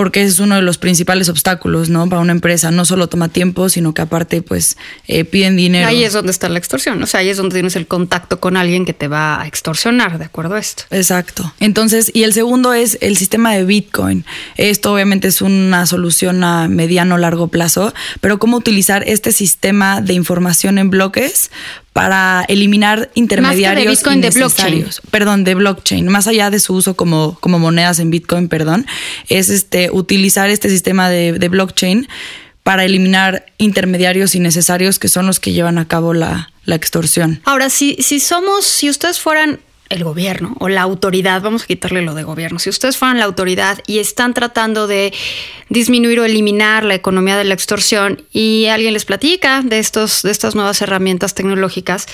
porque 0.00 0.22
es 0.22 0.38
uno 0.38 0.54
de 0.54 0.62
los 0.62 0.78
principales 0.78 1.28
obstáculos, 1.28 1.90
¿no? 1.90 2.08
Para 2.08 2.22
una 2.22 2.32
empresa. 2.32 2.70
No 2.70 2.86
solo 2.86 3.10
toma 3.10 3.28
tiempo, 3.28 3.68
sino 3.68 3.92
que 3.92 4.00
aparte, 4.00 4.40
pues, 4.40 4.78
eh, 5.06 5.26
piden 5.26 5.56
dinero. 5.56 5.86
Ahí 5.86 6.04
es 6.04 6.14
donde 6.14 6.32
está 6.32 6.48
la 6.48 6.58
extorsión, 6.58 7.02
o 7.02 7.06
sea, 7.06 7.20
ahí 7.20 7.28
es 7.28 7.36
donde 7.36 7.52
tienes 7.52 7.76
el 7.76 7.86
contacto 7.86 8.40
con 8.40 8.56
alguien 8.56 8.86
que 8.86 8.94
te 8.94 9.08
va 9.08 9.42
a 9.42 9.46
extorsionar, 9.46 10.16
de 10.18 10.24
acuerdo 10.24 10.54
a 10.54 10.58
esto. 10.58 10.84
Exacto. 10.90 11.52
Entonces, 11.60 12.10
y 12.14 12.22
el 12.22 12.32
segundo 12.32 12.72
es 12.72 12.96
el 13.02 13.18
sistema 13.18 13.52
de 13.52 13.66
Bitcoin. 13.66 14.24
Esto 14.56 14.94
obviamente 14.94 15.28
es 15.28 15.42
una 15.42 15.84
solución 15.84 16.44
a 16.44 16.66
mediano 16.66 17.18
largo 17.18 17.48
plazo, 17.48 17.92
pero 18.22 18.38
cómo 18.38 18.56
utilizar 18.56 19.06
este 19.06 19.32
sistema 19.32 20.00
de 20.00 20.14
información 20.14 20.78
en 20.78 20.88
bloques 20.88 21.50
para 21.92 22.44
eliminar 22.48 23.10
intermediarios 23.14 23.98
Bitcoin, 23.98 24.20
de 24.20 24.28
innecesarios. 24.28 25.02
Perdón, 25.10 25.44
de 25.44 25.54
blockchain. 25.54 26.06
Más 26.08 26.26
allá 26.26 26.50
de 26.50 26.60
su 26.60 26.74
uso 26.74 26.94
como, 26.94 27.36
como 27.40 27.58
monedas 27.58 27.98
en 27.98 28.10
Bitcoin, 28.10 28.48
perdón, 28.48 28.86
es 29.28 29.50
este 29.50 29.90
utilizar 29.90 30.50
este 30.50 30.70
sistema 30.70 31.08
de, 31.08 31.32
de 31.32 31.48
blockchain 31.48 32.08
para 32.62 32.84
eliminar 32.84 33.46
intermediarios 33.58 34.34
innecesarios 34.34 34.98
que 34.98 35.08
son 35.08 35.26
los 35.26 35.40
que 35.40 35.52
llevan 35.52 35.78
a 35.78 35.88
cabo 35.88 36.14
la, 36.14 36.50
la 36.64 36.74
extorsión. 36.76 37.40
Ahora, 37.44 37.70
si, 37.70 37.96
si 38.00 38.20
somos, 38.20 38.64
si 38.64 38.88
ustedes 38.88 39.18
fueran 39.18 39.60
el 39.90 40.04
gobierno 40.04 40.56
o 40.60 40.68
la 40.68 40.82
autoridad, 40.82 41.42
vamos 41.42 41.64
a 41.64 41.66
quitarle 41.66 42.00
lo 42.02 42.14
de 42.14 42.22
gobierno, 42.22 42.58
si 42.58 42.70
ustedes 42.70 42.96
fueran 42.96 43.18
la 43.18 43.24
autoridad 43.24 43.82
y 43.86 43.98
están 43.98 44.32
tratando 44.32 44.86
de 44.86 45.12
disminuir 45.68 46.20
o 46.20 46.24
eliminar 46.24 46.84
la 46.84 46.94
economía 46.94 47.36
de 47.36 47.44
la 47.44 47.54
extorsión 47.54 48.22
y 48.32 48.66
alguien 48.66 48.94
les 48.94 49.04
platica 49.04 49.62
de, 49.62 49.80
estos, 49.80 50.22
de 50.22 50.30
estas 50.30 50.54
nuevas 50.54 50.80
herramientas 50.80 51.34
tecnológicas, 51.34 52.06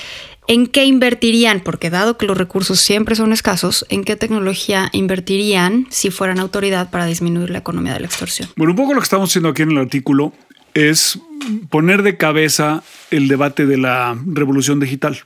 ¿en 0.49 0.67
qué 0.67 0.87
invertirían? 0.87 1.61
Porque 1.61 1.91
dado 1.91 2.17
que 2.17 2.27
los 2.27 2.39
recursos 2.39 2.81
siempre 2.81 3.15
son 3.15 3.33
escasos, 3.33 3.85
¿en 3.91 4.05
qué 4.05 4.17
tecnología 4.17 4.89
invertirían 4.93 5.87
si 5.91 6.11
fueran 6.11 6.39
autoridad 6.39 6.91
para 6.91 7.05
disminuir 7.05 7.51
la 7.51 7.59
economía 7.59 7.93
de 7.93 8.01
la 8.01 8.07
extorsión? 8.07 8.49
Bueno, 8.57 8.73
un 8.73 8.77
poco 8.77 8.95
lo 8.95 9.01
que 9.01 9.05
estamos 9.05 9.31
haciendo 9.31 9.51
aquí 9.51 9.63
en 9.63 9.73
el 9.73 9.79
artículo 9.79 10.33
es 10.73 11.19
poner 11.69 12.03
de 12.03 12.17
cabeza 12.17 12.83
el 13.11 13.29
debate 13.29 13.67
de 13.67 13.77
la 13.77 14.17
revolución 14.27 14.81
digital. 14.81 15.19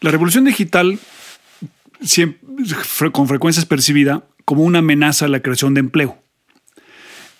La 0.00 0.12
revolución 0.12 0.44
digital 0.44 0.98
con 3.12 3.28
frecuencia 3.28 3.60
es 3.60 3.66
percibida 3.66 4.24
como 4.44 4.62
una 4.62 4.80
amenaza 4.80 5.26
a 5.26 5.28
la 5.28 5.40
creación 5.40 5.74
de 5.74 5.80
empleo. 5.80 6.18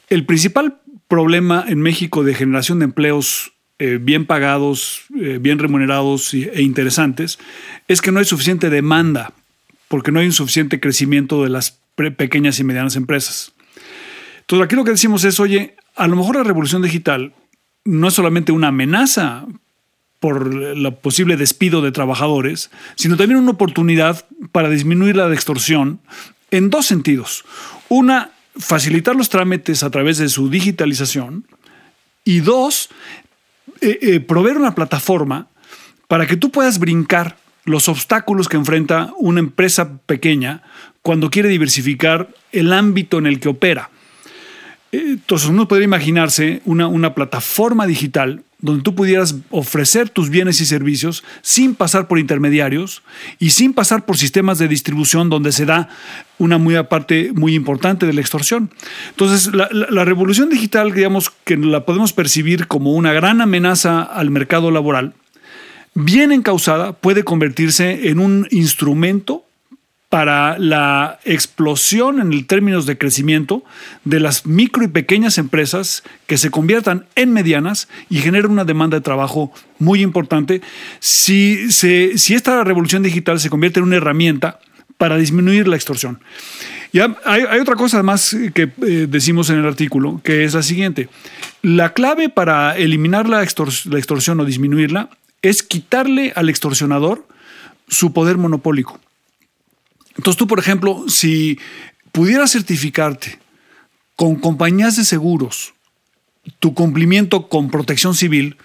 El 0.08 0.26
principal 0.26 0.80
problema 1.08 1.64
en 1.66 1.80
México 1.80 2.24
de 2.24 2.34
generación 2.34 2.78
de 2.78 2.86
empleos 2.86 3.52
eh, 3.78 3.98
bien 4.00 4.26
pagados, 4.26 5.02
eh, 5.20 5.38
bien 5.40 5.58
remunerados 5.58 6.32
e 6.32 6.62
interesantes, 6.62 7.38
es 7.88 8.00
que 8.00 8.12
no 8.12 8.20
hay 8.20 8.24
suficiente 8.24 8.70
demanda, 8.70 9.32
porque 9.88 10.12
no 10.12 10.20
hay 10.20 10.26
un 10.26 10.32
suficiente 10.32 10.80
crecimiento 10.80 11.42
de 11.42 11.50
las 11.50 11.80
pequeñas 12.16 12.58
y 12.58 12.64
medianas 12.64 12.96
empresas. 12.96 13.52
Entonces 14.40 14.64
aquí 14.64 14.76
lo 14.76 14.84
que 14.84 14.92
decimos 14.92 15.24
es, 15.24 15.40
oye, 15.40 15.76
a 15.96 16.06
lo 16.06 16.16
mejor 16.16 16.36
la 16.36 16.44
revolución 16.44 16.82
digital 16.82 17.34
no 17.84 18.08
es 18.08 18.14
solamente 18.14 18.52
una 18.52 18.68
amenaza 18.68 19.46
por 20.24 20.50
el 20.54 20.90
posible 20.94 21.36
despido 21.36 21.82
de 21.82 21.92
trabajadores, 21.92 22.70
sino 22.94 23.18
también 23.18 23.40
una 23.40 23.50
oportunidad 23.50 24.24
para 24.52 24.70
disminuir 24.70 25.16
la 25.16 25.30
extorsión 25.30 26.00
en 26.50 26.70
dos 26.70 26.86
sentidos. 26.86 27.44
Una, 27.90 28.30
facilitar 28.56 29.16
los 29.16 29.28
trámites 29.28 29.82
a 29.82 29.90
través 29.90 30.16
de 30.16 30.30
su 30.30 30.48
digitalización 30.48 31.46
y 32.24 32.40
dos, 32.40 32.88
eh, 33.82 33.98
eh, 34.00 34.20
proveer 34.20 34.56
una 34.56 34.74
plataforma 34.74 35.48
para 36.08 36.26
que 36.26 36.38
tú 36.38 36.50
puedas 36.50 36.78
brincar 36.78 37.36
los 37.66 37.90
obstáculos 37.90 38.48
que 38.48 38.56
enfrenta 38.56 39.12
una 39.18 39.40
empresa 39.40 39.98
pequeña 40.06 40.62
cuando 41.02 41.28
quiere 41.28 41.50
diversificar 41.50 42.30
el 42.50 42.72
ámbito 42.72 43.18
en 43.18 43.26
el 43.26 43.40
que 43.40 43.50
opera. 43.50 43.90
Entonces 44.94 45.48
uno 45.48 45.66
podría 45.68 45.84
imaginarse 45.84 46.60
una, 46.64 46.86
una 46.86 47.14
plataforma 47.14 47.86
digital 47.86 48.42
donde 48.60 48.82
tú 48.82 48.94
pudieras 48.94 49.34
ofrecer 49.50 50.08
tus 50.08 50.30
bienes 50.30 50.58
y 50.62 50.64
servicios 50.64 51.22
sin 51.42 51.74
pasar 51.74 52.08
por 52.08 52.18
intermediarios 52.18 53.02
y 53.38 53.50
sin 53.50 53.74
pasar 53.74 54.06
por 54.06 54.16
sistemas 54.16 54.58
de 54.58 54.68
distribución 54.68 55.28
donde 55.28 55.52
se 55.52 55.66
da 55.66 55.90
una 56.38 56.56
muy 56.56 56.74
parte 56.84 57.32
muy 57.34 57.54
importante 57.54 58.06
de 58.06 58.14
la 58.14 58.22
extorsión. 58.22 58.70
Entonces 59.10 59.54
la, 59.54 59.68
la- 59.70 60.04
revolución 60.06 60.48
digital, 60.48 60.92
digamos 60.94 61.30
que 61.44 61.58
la 61.58 61.84
podemos 61.84 62.14
percibir 62.14 62.66
como 62.66 62.92
una 62.94 63.12
gran 63.12 63.42
amenaza 63.42 64.02
al 64.02 64.30
mercado 64.30 64.70
laboral, 64.70 65.12
bien 65.94 66.32
encausada 66.32 66.94
puede 66.94 67.22
convertirse 67.22 68.08
en 68.08 68.18
un 68.18 68.48
instrumento 68.50 69.43
para 70.08 70.58
la 70.58 71.18
explosión 71.24 72.20
en 72.20 72.46
términos 72.46 72.86
de 72.86 72.96
crecimiento 72.96 73.64
de 74.04 74.20
las 74.20 74.46
micro 74.46 74.84
y 74.84 74.88
pequeñas 74.88 75.38
empresas 75.38 76.04
que 76.26 76.38
se 76.38 76.50
conviertan 76.50 77.06
en 77.16 77.32
medianas 77.32 77.88
y 78.08 78.18
generen 78.18 78.52
una 78.52 78.64
demanda 78.64 78.96
de 78.96 79.00
trabajo 79.00 79.52
muy 79.78 80.02
importante 80.02 80.60
si, 81.00 81.66
esta 81.68 82.62
revolución 82.62 83.02
digital 83.02 83.40
se 83.40 83.50
convierte 83.50 83.80
en 83.80 83.86
una 83.86 83.96
herramienta 83.96 84.60
para 84.98 85.16
disminuir 85.16 85.66
la 85.66 85.76
extorsión. 85.76 86.20
Y 86.92 87.00
hay, 87.00 87.60
otra 87.60 87.74
cosa 87.74 88.04
más 88.04 88.36
que 88.54 88.70
eh, 88.86 89.06
decimos 89.10 89.50
en 89.50 89.58
el 89.58 89.66
artículo, 89.66 90.20
que 90.22 90.44
es 90.44 90.54
la 90.54 90.62
siguiente. 90.62 91.08
La 91.60 91.92
clave 91.92 92.28
para 92.28 92.76
eliminar 92.76 93.28
la, 93.28 93.38
la 93.38 93.98
extorsión 93.98 94.38
o 94.38 94.44
disminuirla 94.44 95.10
es 95.42 95.64
quitarle 95.64 96.32
al 96.36 96.48
extorsionador 96.48 97.26
su 97.88 98.12
poder 98.12 98.38
monopólico. 98.38 99.00
Entonces 100.16 100.38
tú, 100.38 100.46
por 100.46 100.58
ejemplo, 100.58 101.04
si 101.08 101.58
pudieras 102.12 102.52
certificarte 102.52 103.38
con 104.16 104.36
compañías 104.36 104.96
de 104.96 105.04
seguros 105.04 105.74
tu 106.60 106.74
cumplimiento 106.74 107.48
con 107.48 107.70
protección 107.70 108.14
civil, 108.14 108.56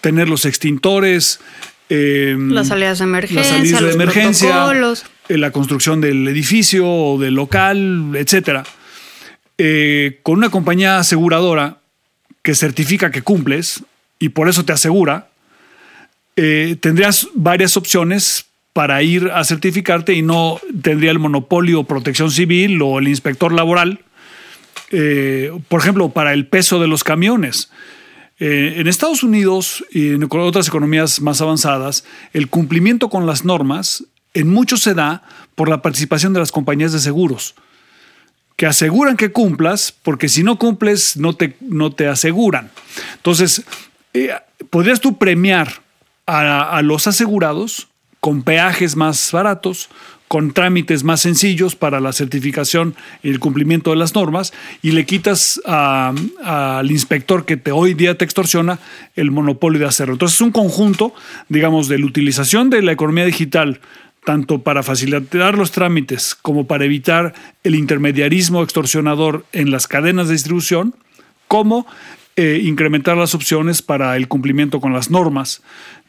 tener 0.00 0.28
los 0.28 0.44
extintores, 0.44 1.40
eh, 1.88 2.36
Las 2.38 2.68
salidas 2.68 2.98
de 2.98 3.04
emergencia, 3.04 3.40
las 3.40 3.48
salidas 3.48 3.80
de 3.82 3.92
emergencia, 3.92 4.66
eh, 5.28 5.38
la 5.38 5.50
construcción 5.50 6.00
del 6.00 6.28
edificio 6.28 6.86
o 6.86 7.18
del 7.18 7.34
local, 7.34 8.12
etcétera, 8.14 8.64
eh, 9.56 10.20
con 10.22 10.38
una 10.38 10.50
compañía 10.50 10.98
aseguradora 10.98 11.78
que 12.42 12.54
certifica 12.54 13.10
que 13.10 13.22
cumples 13.22 13.82
y 14.18 14.30
por 14.30 14.48
eso 14.48 14.64
te 14.64 14.72
asegura, 14.72 15.28
eh, 16.36 16.76
tendrías 16.80 17.28
varias 17.34 17.76
opciones 17.76 18.46
para 18.74 19.02
ir 19.04 19.30
a 19.32 19.44
certificarte 19.44 20.14
y 20.14 20.22
no 20.22 20.60
tendría 20.82 21.12
el 21.12 21.20
monopolio 21.20 21.84
protección 21.84 22.32
civil 22.32 22.82
o 22.82 22.98
el 22.98 23.06
inspector 23.06 23.52
laboral, 23.52 24.00
eh, 24.90 25.52
por 25.68 25.80
ejemplo, 25.80 26.10
para 26.10 26.32
el 26.32 26.48
peso 26.48 26.80
de 26.80 26.88
los 26.88 27.04
camiones. 27.04 27.70
Eh, 28.40 28.74
en 28.78 28.88
Estados 28.88 29.22
Unidos 29.22 29.84
y 29.92 30.14
en 30.14 30.24
otras 30.28 30.66
economías 30.66 31.20
más 31.20 31.40
avanzadas, 31.40 32.04
el 32.32 32.48
cumplimiento 32.48 33.08
con 33.08 33.26
las 33.26 33.44
normas 33.44 34.04
en 34.34 34.50
mucho 34.50 34.76
se 34.76 34.92
da 34.92 35.22
por 35.54 35.68
la 35.68 35.80
participación 35.80 36.32
de 36.32 36.40
las 36.40 36.50
compañías 36.50 36.92
de 36.92 36.98
seguros, 36.98 37.54
que 38.56 38.66
aseguran 38.66 39.16
que 39.16 39.30
cumplas, 39.30 39.94
porque 40.02 40.28
si 40.28 40.42
no 40.42 40.58
cumples 40.58 41.16
no 41.16 41.36
te, 41.36 41.56
no 41.60 41.92
te 41.92 42.08
aseguran. 42.08 42.72
Entonces, 43.14 43.62
eh, 44.14 44.32
podrías 44.68 45.00
tú 45.00 45.16
premiar 45.16 45.80
a, 46.26 46.76
a 46.76 46.82
los 46.82 47.06
asegurados 47.06 47.86
con 48.24 48.42
peajes 48.42 48.96
más 48.96 49.32
baratos, 49.32 49.90
con 50.28 50.54
trámites 50.54 51.04
más 51.04 51.20
sencillos 51.20 51.76
para 51.76 52.00
la 52.00 52.14
certificación 52.14 52.94
y 53.22 53.28
el 53.28 53.38
cumplimiento 53.38 53.90
de 53.90 53.96
las 53.96 54.14
normas, 54.14 54.54
y 54.80 54.92
le 54.92 55.04
quitas 55.04 55.60
al 55.66 56.90
inspector 56.90 57.44
que 57.44 57.58
te, 57.58 57.70
hoy 57.70 57.92
día 57.92 58.16
te 58.16 58.24
extorsiona 58.24 58.78
el 59.14 59.30
monopolio 59.30 59.78
de 59.78 59.84
hacerlo. 59.84 60.14
Entonces 60.14 60.36
es 60.36 60.40
un 60.40 60.52
conjunto, 60.52 61.12
digamos, 61.50 61.86
de 61.86 61.98
la 61.98 62.06
utilización 62.06 62.70
de 62.70 62.80
la 62.80 62.92
economía 62.92 63.26
digital 63.26 63.82
tanto 64.24 64.62
para 64.62 64.82
facilitar 64.82 65.58
los 65.58 65.70
trámites 65.70 66.34
como 66.34 66.66
para 66.66 66.86
evitar 66.86 67.34
el 67.62 67.74
intermediarismo 67.74 68.62
extorsionador 68.62 69.44
en 69.52 69.70
las 69.70 69.86
cadenas 69.86 70.28
de 70.28 70.32
distribución, 70.32 70.94
como 71.46 71.86
eh, 72.36 72.62
incrementar 72.64 73.18
las 73.18 73.34
opciones 73.34 73.82
para 73.82 74.16
el 74.16 74.28
cumplimiento 74.28 74.80
con 74.80 74.94
las 74.94 75.10
normas 75.10 75.60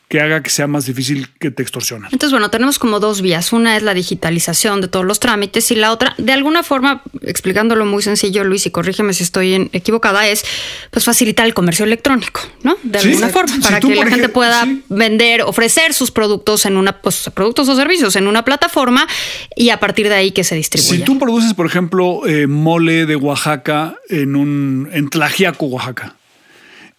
que 0.08 0.22
haga 0.22 0.44
que 0.44 0.52
sea 0.52 0.68
más 0.68 0.86
difícil 0.86 1.30
que 1.40 1.50
te 1.50 1.64
extorsionen. 1.64 2.10
Entonces, 2.12 2.32
bueno, 2.32 2.52
tenemos 2.52 2.78
como 2.78 3.00
dos 3.00 3.22
vías. 3.22 3.52
Una 3.54 3.76
es 3.76 3.82
la 3.82 3.94
digitalización 3.96 4.80
de 4.82 4.88
todos 4.88 5.04
los 5.06 5.20
trámites 5.20 5.72
y 5.72 5.76
la 5.76 5.92
otra, 5.92 6.14
de 6.20 6.32
alguna 6.32 6.62
forma, 6.62 7.02
explicándolo 7.24 7.86
muy 7.86 8.04
sencillo, 8.04 8.44
Luis, 8.44 8.66
y 8.68 8.72
corrígeme 8.72 9.14
si 9.14 9.24
estoy 9.24 9.70
equivocada, 9.74 10.28
es 10.28 10.46
pues 10.92 11.06
facilitar 11.06 11.48
el 11.48 11.54
comercio 11.56 11.86
electrónico, 11.86 12.42
¿no? 12.62 12.78
De 12.84 13.00
Sí, 13.00 13.10
alguna 13.10 13.30
forma, 13.30 13.56
Si 13.56 13.62
para 13.62 13.80
tú, 13.80 13.88
que 13.90 13.96
la 13.96 14.06
gente 14.08 14.30
pueda 14.30 14.64
sí. 14.64 14.84
vender, 14.90 15.42
ofrecer 15.42 15.94
sus 15.94 16.12
productos 16.12 16.66
en 16.68 16.78
una, 16.78 17.02
pues, 17.02 17.30
productos 17.34 17.68
o 17.70 17.76
servicios 17.76 18.16
en 18.16 18.28
una 18.28 18.46
plataforma 18.46 19.08
y 19.56 19.70
a 19.70 19.80
partir 19.80 20.08
de 20.08 20.16
ahí 20.16 20.32
que 20.32 20.44
se 20.44 20.54
distribuya. 20.56 21.00
Si 21.00 21.04
tú 21.04 21.18
produces, 21.18 21.54
por 21.56 21.66
ejemplo, 21.66 22.28
eh, 22.28 22.46
mole 22.46 23.06
de 23.08 23.16
Oaxaca 23.16 23.96
en 24.10 24.36
un 24.36 24.88
en 24.94 25.10
Tlaxiaco, 25.10 25.66
Oaxaca, 25.66 26.16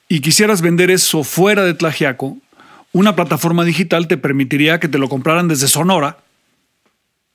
y 0.09 0.21
quisieras 0.21 0.61
vender 0.61 0.91
eso 0.91 1.25
fuera 1.25 1.65
de 1.65 1.75
Tlaxiaco, 1.75 2.37
una 2.97 3.15
plataforma 3.15 3.63
digital 3.63 4.09
te 4.09 4.17
permitiría 4.17 4.81
que 4.81 4.89
te 4.89 4.97
lo 4.97 5.11
compraran 5.11 5.49
desde 5.49 5.69
Sonora 5.69 6.17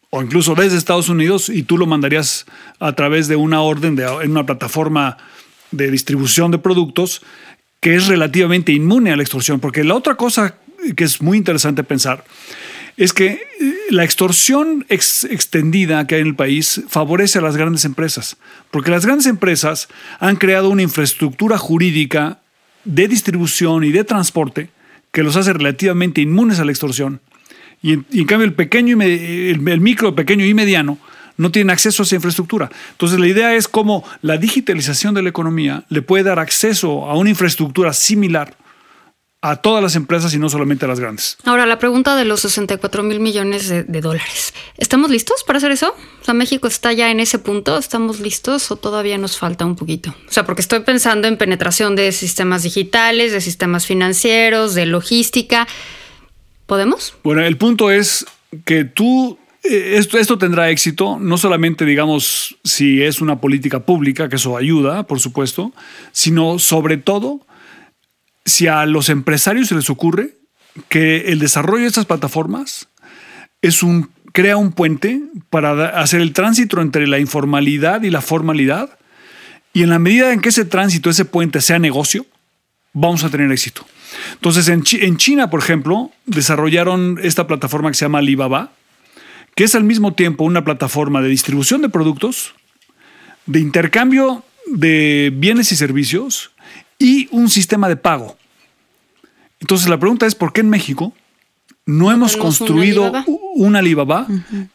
o 0.09 0.23
incluso 0.23 0.55
desde 0.55 0.75
Estados 0.75 1.07
Unidos 1.07 1.49
y 1.49 1.61
tú 1.61 1.77
lo 1.77 1.85
mandarías 1.85 2.47
a 2.79 2.93
través 2.93 3.27
de 3.27 3.35
una 3.35 3.61
orden 3.61 3.95
de, 3.95 4.05
en 4.23 4.31
una 4.31 4.43
plataforma 4.43 5.17
de 5.69 5.91
distribución 5.91 6.49
de 6.49 6.57
productos 6.57 7.21
que 7.79 7.93
es 7.93 8.07
relativamente 8.07 8.71
inmune 8.71 9.11
a 9.11 9.15
la 9.15 9.21
extorsión. 9.21 9.59
Porque 9.59 9.83
la 9.83 9.93
otra 9.93 10.15
cosa 10.15 10.55
que 10.95 11.03
es 11.03 11.21
muy 11.21 11.37
interesante 11.37 11.83
pensar 11.83 12.25
es 12.97 13.13
que 13.13 13.27
eh, 13.27 13.39
la 13.91 14.03
extorsión 14.03 14.83
ex- 14.89 15.25
extendida 15.25 16.07
que 16.07 16.15
hay 16.15 16.21
en 16.21 16.27
el 16.27 16.35
país 16.35 16.81
favorece 16.89 17.37
a 17.37 17.41
las 17.43 17.55
grandes 17.55 17.85
empresas, 17.85 18.35
porque 18.71 18.89
las 18.89 19.05
grandes 19.05 19.27
empresas 19.27 19.89
han 20.19 20.37
creado 20.37 20.69
una 20.69 20.81
infraestructura 20.81 21.59
jurídica 21.59 22.39
de 22.83 23.07
distribución 23.07 23.83
y 23.83 23.91
de 23.91 24.03
transporte 24.03 24.71
que 25.11 25.23
los 25.23 25.35
hace 25.35 25.53
relativamente 25.53 26.21
inmunes 26.21 26.59
a 26.59 26.65
la 26.65 26.71
extorsión. 26.71 27.21
Y 27.81 27.93
en, 27.93 28.25
cambio 28.25 28.45
el 28.45 28.53
pequeño 28.53 29.01
el 29.01 29.81
micro, 29.81 30.15
pequeño 30.15 30.45
y 30.45 30.53
mediano 30.53 30.97
no 31.37 31.51
tienen 31.51 31.71
acceso 31.71 32.03
a 32.03 32.05
esa 32.05 32.15
infraestructura. 32.15 32.69
Entonces 32.91 33.19
la 33.19 33.27
idea 33.27 33.55
es 33.55 33.67
cómo 33.67 34.03
la 34.21 34.37
digitalización 34.37 35.15
de 35.15 35.23
la 35.23 35.29
economía 35.29 35.85
le 35.89 36.01
puede 36.01 36.23
dar 36.23 36.39
acceso 36.39 37.09
a 37.09 37.17
una 37.17 37.31
infraestructura 37.31 37.93
similar 37.93 38.55
a 39.43 39.55
todas 39.55 39.81
las 39.81 39.95
empresas 39.95 40.33
y 40.35 40.37
no 40.37 40.49
solamente 40.49 40.85
a 40.85 40.87
las 40.87 40.99
grandes. 40.99 41.37
Ahora, 41.45 41.65
la 41.65 41.79
pregunta 41.79 42.15
de 42.15 42.25
los 42.25 42.41
64 42.41 43.01
mil 43.01 43.19
millones 43.19 43.67
de, 43.67 43.83
de 43.83 44.01
dólares. 44.01 44.53
¿Estamos 44.77 45.09
listos 45.09 45.43
para 45.43 45.57
hacer 45.57 45.71
eso? 45.71 45.95
O 46.21 46.23
sea, 46.23 46.35
México 46.35 46.67
está 46.67 46.93
ya 46.93 47.09
en 47.09 47.19
ese 47.19 47.39
punto. 47.39 47.77
¿Estamos 47.77 48.19
listos 48.19 48.69
o 48.69 48.75
todavía 48.75 49.17
nos 49.17 49.39
falta 49.39 49.65
un 49.65 49.75
poquito? 49.75 50.13
O 50.27 50.31
sea, 50.31 50.45
porque 50.45 50.61
estoy 50.61 50.81
pensando 50.81 51.27
en 51.27 51.37
penetración 51.37 51.95
de 51.95 52.11
sistemas 52.11 52.61
digitales, 52.61 53.31
de 53.31 53.41
sistemas 53.41 53.87
financieros, 53.87 54.75
de 54.75 54.85
logística. 54.85 55.67
¿Podemos? 56.67 57.15
Bueno, 57.23 57.41
el 57.43 57.57
punto 57.57 57.89
es 57.89 58.25
que 58.63 58.85
tú, 58.85 59.39
eh, 59.63 59.95
esto, 59.97 60.19
esto 60.19 60.37
tendrá 60.37 60.69
éxito, 60.69 61.17
no 61.19 61.37
solamente, 61.37 61.83
digamos, 61.83 62.57
si 62.63 63.01
es 63.01 63.21
una 63.21 63.41
política 63.41 63.79
pública, 63.79 64.29
que 64.29 64.35
eso 64.35 64.55
ayuda, 64.55 65.07
por 65.07 65.19
supuesto, 65.19 65.73
sino 66.11 66.59
sobre 66.59 66.97
todo 66.97 67.41
si 68.45 68.67
a 68.67 68.85
los 68.85 69.09
empresarios 69.09 69.67
se 69.67 69.75
les 69.75 69.89
ocurre 69.89 70.35
que 70.89 71.31
el 71.31 71.39
desarrollo 71.39 71.83
de 71.83 71.89
estas 71.89 72.05
plataformas 72.05 72.87
es 73.61 73.83
un, 73.83 74.09
crea 74.31 74.57
un 74.57 74.71
puente 74.71 75.21
para 75.49 75.99
hacer 76.01 76.21
el 76.21 76.33
tránsito 76.33 76.81
entre 76.81 77.07
la 77.07 77.19
informalidad 77.19 78.03
y 78.03 78.09
la 78.09 78.21
formalidad, 78.21 78.97
y 79.73 79.83
en 79.83 79.89
la 79.89 79.99
medida 79.99 80.33
en 80.33 80.41
que 80.41 80.49
ese 80.49 80.65
tránsito, 80.65 81.09
ese 81.09 81.25
puente 81.25 81.61
sea 81.61 81.79
negocio, 81.79 82.25
vamos 82.93 83.23
a 83.23 83.29
tener 83.29 83.51
éxito. 83.51 83.85
Entonces, 84.33 84.67
en, 84.67 84.83
en 84.91 85.17
China, 85.17 85.49
por 85.49 85.61
ejemplo, 85.61 86.11
desarrollaron 86.25 87.19
esta 87.21 87.47
plataforma 87.47 87.89
que 87.89 87.95
se 87.95 88.05
llama 88.05 88.19
Alibaba, 88.19 88.71
que 89.55 89.63
es 89.63 89.75
al 89.75 89.83
mismo 89.83 90.13
tiempo 90.13 90.43
una 90.43 90.63
plataforma 90.63 91.21
de 91.21 91.29
distribución 91.29 91.81
de 91.81 91.89
productos, 91.89 92.53
de 93.45 93.59
intercambio 93.59 94.43
de 94.67 95.31
bienes 95.33 95.71
y 95.71 95.75
servicios 95.75 96.51
y 97.01 97.27
un 97.31 97.49
sistema 97.49 97.89
de 97.89 97.95
pago. 97.95 98.37
Entonces, 99.59 99.89
la 99.89 99.99
pregunta 99.99 100.25
es, 100.25 100.35
¿por 100.35 100.53
qué 100.53 100.61
en 100.61 100.69
México 100.69 101.13
no 101.85 102.11
hemos 102.11 102.35
un 102.35 102.41
construido 102.41 103.05
Alibaba? 103.05 103.25
un 103.55 103.75
Alibaba 103.75 104.27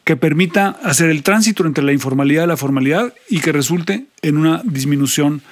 que 0.04 0.16
permita 0.16 0.76
hacer 0.83 1.11
el 1.11 1.23
tránsito 1.23 1.64
entre 1.64 1.85
la 1.85 1.92
informalidad 1.92 2.45
y 2.45 2.49
la 2.49 2.56
formalidad 2.56 3.14
y 3.30 3.40
que 3.40 3.52
resulte 3.52 4.06
en 4.23 4.37
una 4.37 4.62
disminución 4.64 5.42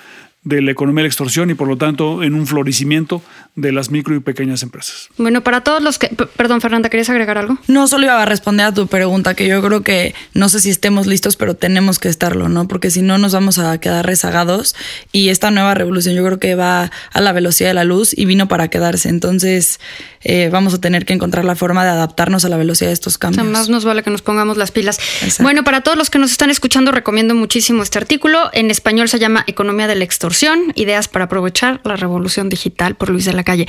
de 0.44 0.60
la 0.60 0.70
economía 0.70 1.00
de 1.00 1.04
la 1.04 1.08
extorsión 1.08 1.50
y 1.50 1.54
por 1.54 1.68
lo 1.68 1.76
tanto 1.76 2.22
en 2.22 2.34
un 2.34 2.46
florecimiento 2.46 3.22
de 3.54 3.72
las 3.72 3.90
micro 3.90 4.14
y 4.14 4.20
pequeñas 4.20 4.62
empresas. 4.62 5.08
Bueno, 5.16 5.42
para 5.42 5.62
todos 5.62 5.82
los 5.82 5.98
que... 5.98 6.08
Perdón, 6.08 6.60
Fernanda, 6.60 6.90
¿querías 6.90 7.08
agregar 7.08 7.38
algo? 7.38 7.58
No, 7.68 7.86
solo 7.86 8.04
iba 8.04 8.20
a 8.20 8.26
responder 8.26 8.66
a 8.66 8.74
tu 8.74 8.86
pregunta, 8.86 9.34
que 9.34 9.46
yo 9.46 9.62
creo 9.62 9.82
que 9.82 10.14
no 10.34 10.48
sé 10.48 10.60
si 10.60 10.70
estemos 10.70 11.06
listos, 11.06 11.36
pero 11.36 11.54
tenemos 11.54 11.98
que 11.98 12.08
estarlo, 12.08 12.48
¿no? 12.48 12.68
Porque 12.68 12.90
si 12.90 13.00
no 13.00 13.16
nos 13.16 13.32
vamos 13.32 13.58
a 13.58 13.78
quedar 13.78 14.04
rezagados 14.04 14.74
y 15.12 15.30
esta 15.30 15.50
nueva 15.50 15.74
revolución 15.74 16.14
yo 16.14 16.24
creo 16.24 16.38
que 16.38 16.54
va 16.54 16.90
a 17.12 17.20
la 17.20 17.32
velocidad 17.32 17.70
de 17.70 17.74
la 17.74 17.84
luz 17.84 18.16
y 18.16 18.26
vino 18.26 18.48
para 18.48 18.68
quedarse. 18.68 19.08
Entonces 19.08 19.80
eh, 20.22 20.48
vamos 20.50 20.74
a 20.74 20.80
tener 20.80 21.06
que 21.06 21.12
encontrar 21.12 21.44
la 21.44 21.54
forma 21.54 21.84
de 21.84 21.90
adaptarnos 21.90 22.44
a 22.44 22.48
la 22.48 22.56
velocidad 22.56 22.90
de 22.90 22.94
estos 22.94 23.18
cambios. 23.18 23.46
Más 23.46 23.68
nos 23.68 23.84
vale 23.84 24.02
que 24.02 24.10
nos 24.10 24.22
pongamos 24.22 24.56
las 24.56 24.72
pilas. 24.72 24.98
Exacto. 25.22 25.44
Bueno, 25.44 25.64
para 25.64 25.80
todos 25.82 25.96
los 25.96 26.10
que 26.10 26.18
nos 26.18 26.32
están 26.32 26.50
escuchando, 26.50 26.90
recomiendo 26.92 27.34
muchísimo 27.34 27.82
este 27.82 27.98
artículo. 27.98 28.50
En 28.52 28.70
español 28.70 29.08
se 29.08 29.18
llama 29.18 29.44
Economía 29.46 29.86
de 29.86 29.94
la 29.94 30.04
Extorsión, 30.04 30.33
ideas 30.74 31.08
para 31.08 31.26
aprovechar 31.26 31.80
la 31.84 31.96
revolución 31.96 32.48
digital 32.48 32.94
por 32.96 33.10
Luis 33.10 33.24
de 33.24 33.32
la 33.32 33.44
Calle. 33.44 33.66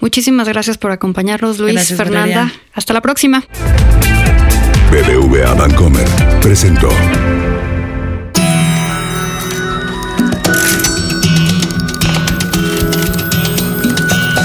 Muchísimas 0.00 0.48
gracias 0.48 0.78
por 0.78 0.90
acompañarnos, 0.90 1.58
Luis, 1.58 1.74
Gracias, 1.74 1.96
Fernanda. 1.96 2.40
Valeria. 2.40 2.60
Hasta 2.74 2.92
la 2.92 3.00
próxima. 3.00 3.44
BBVA 4.90 5.54
Bancomer 5.54 6.08
presentó 6.40 6.88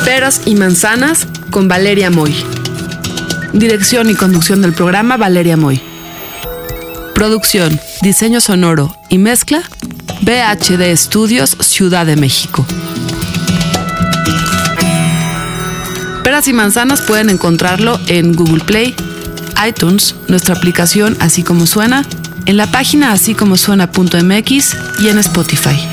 Peras 0.05 0.41
y 0.45 0.55
manzanas 0.55 1.27
con 1.49 1.67
Valeria 1.67 2.09
Moy. 2.09 2.35
Dirección 3.53 4.09
y 4.09 4.15
conducción 4.15 4.61
del 4.61 4.73
programa 4.73 5.15
Valeria 5.15 5.55
Moy. 5.55 5.81
Producción, 7.15 7.79
diseño 8.01 8.41
sonoro 8.41 8.95
y 9.09 9.17
mezcla 9.17 9.63
BHD 10.23 10.83
Estudios 10.83 11.57
Ciudad 11.59 12.05
de 12.05 12.15
México. 12.15 12.65
Peras 16.23 16.47
y 16.47 16.53
manzanas 16.53 17.01
pueden 17.01 17.29
encontrarlo 17.29 17.99
en 18.07 18.31
Google 18.31 18.63
Play, 18.63 18.95
iTunes, 19.67 20.15
nuestra 20.29 20.55
aplicación 20.55 21.17
Así 21.19 21.43
como 21.43 21.65
suena, 21.65 22.05
en 22.45 22.55
la 22.55 22.67
página 22.67 23.11
así 23.11 23.35
como 23.35 23.57
y 24.99 25.09
en 25.09 25.17
Spotify. 25.17 25.92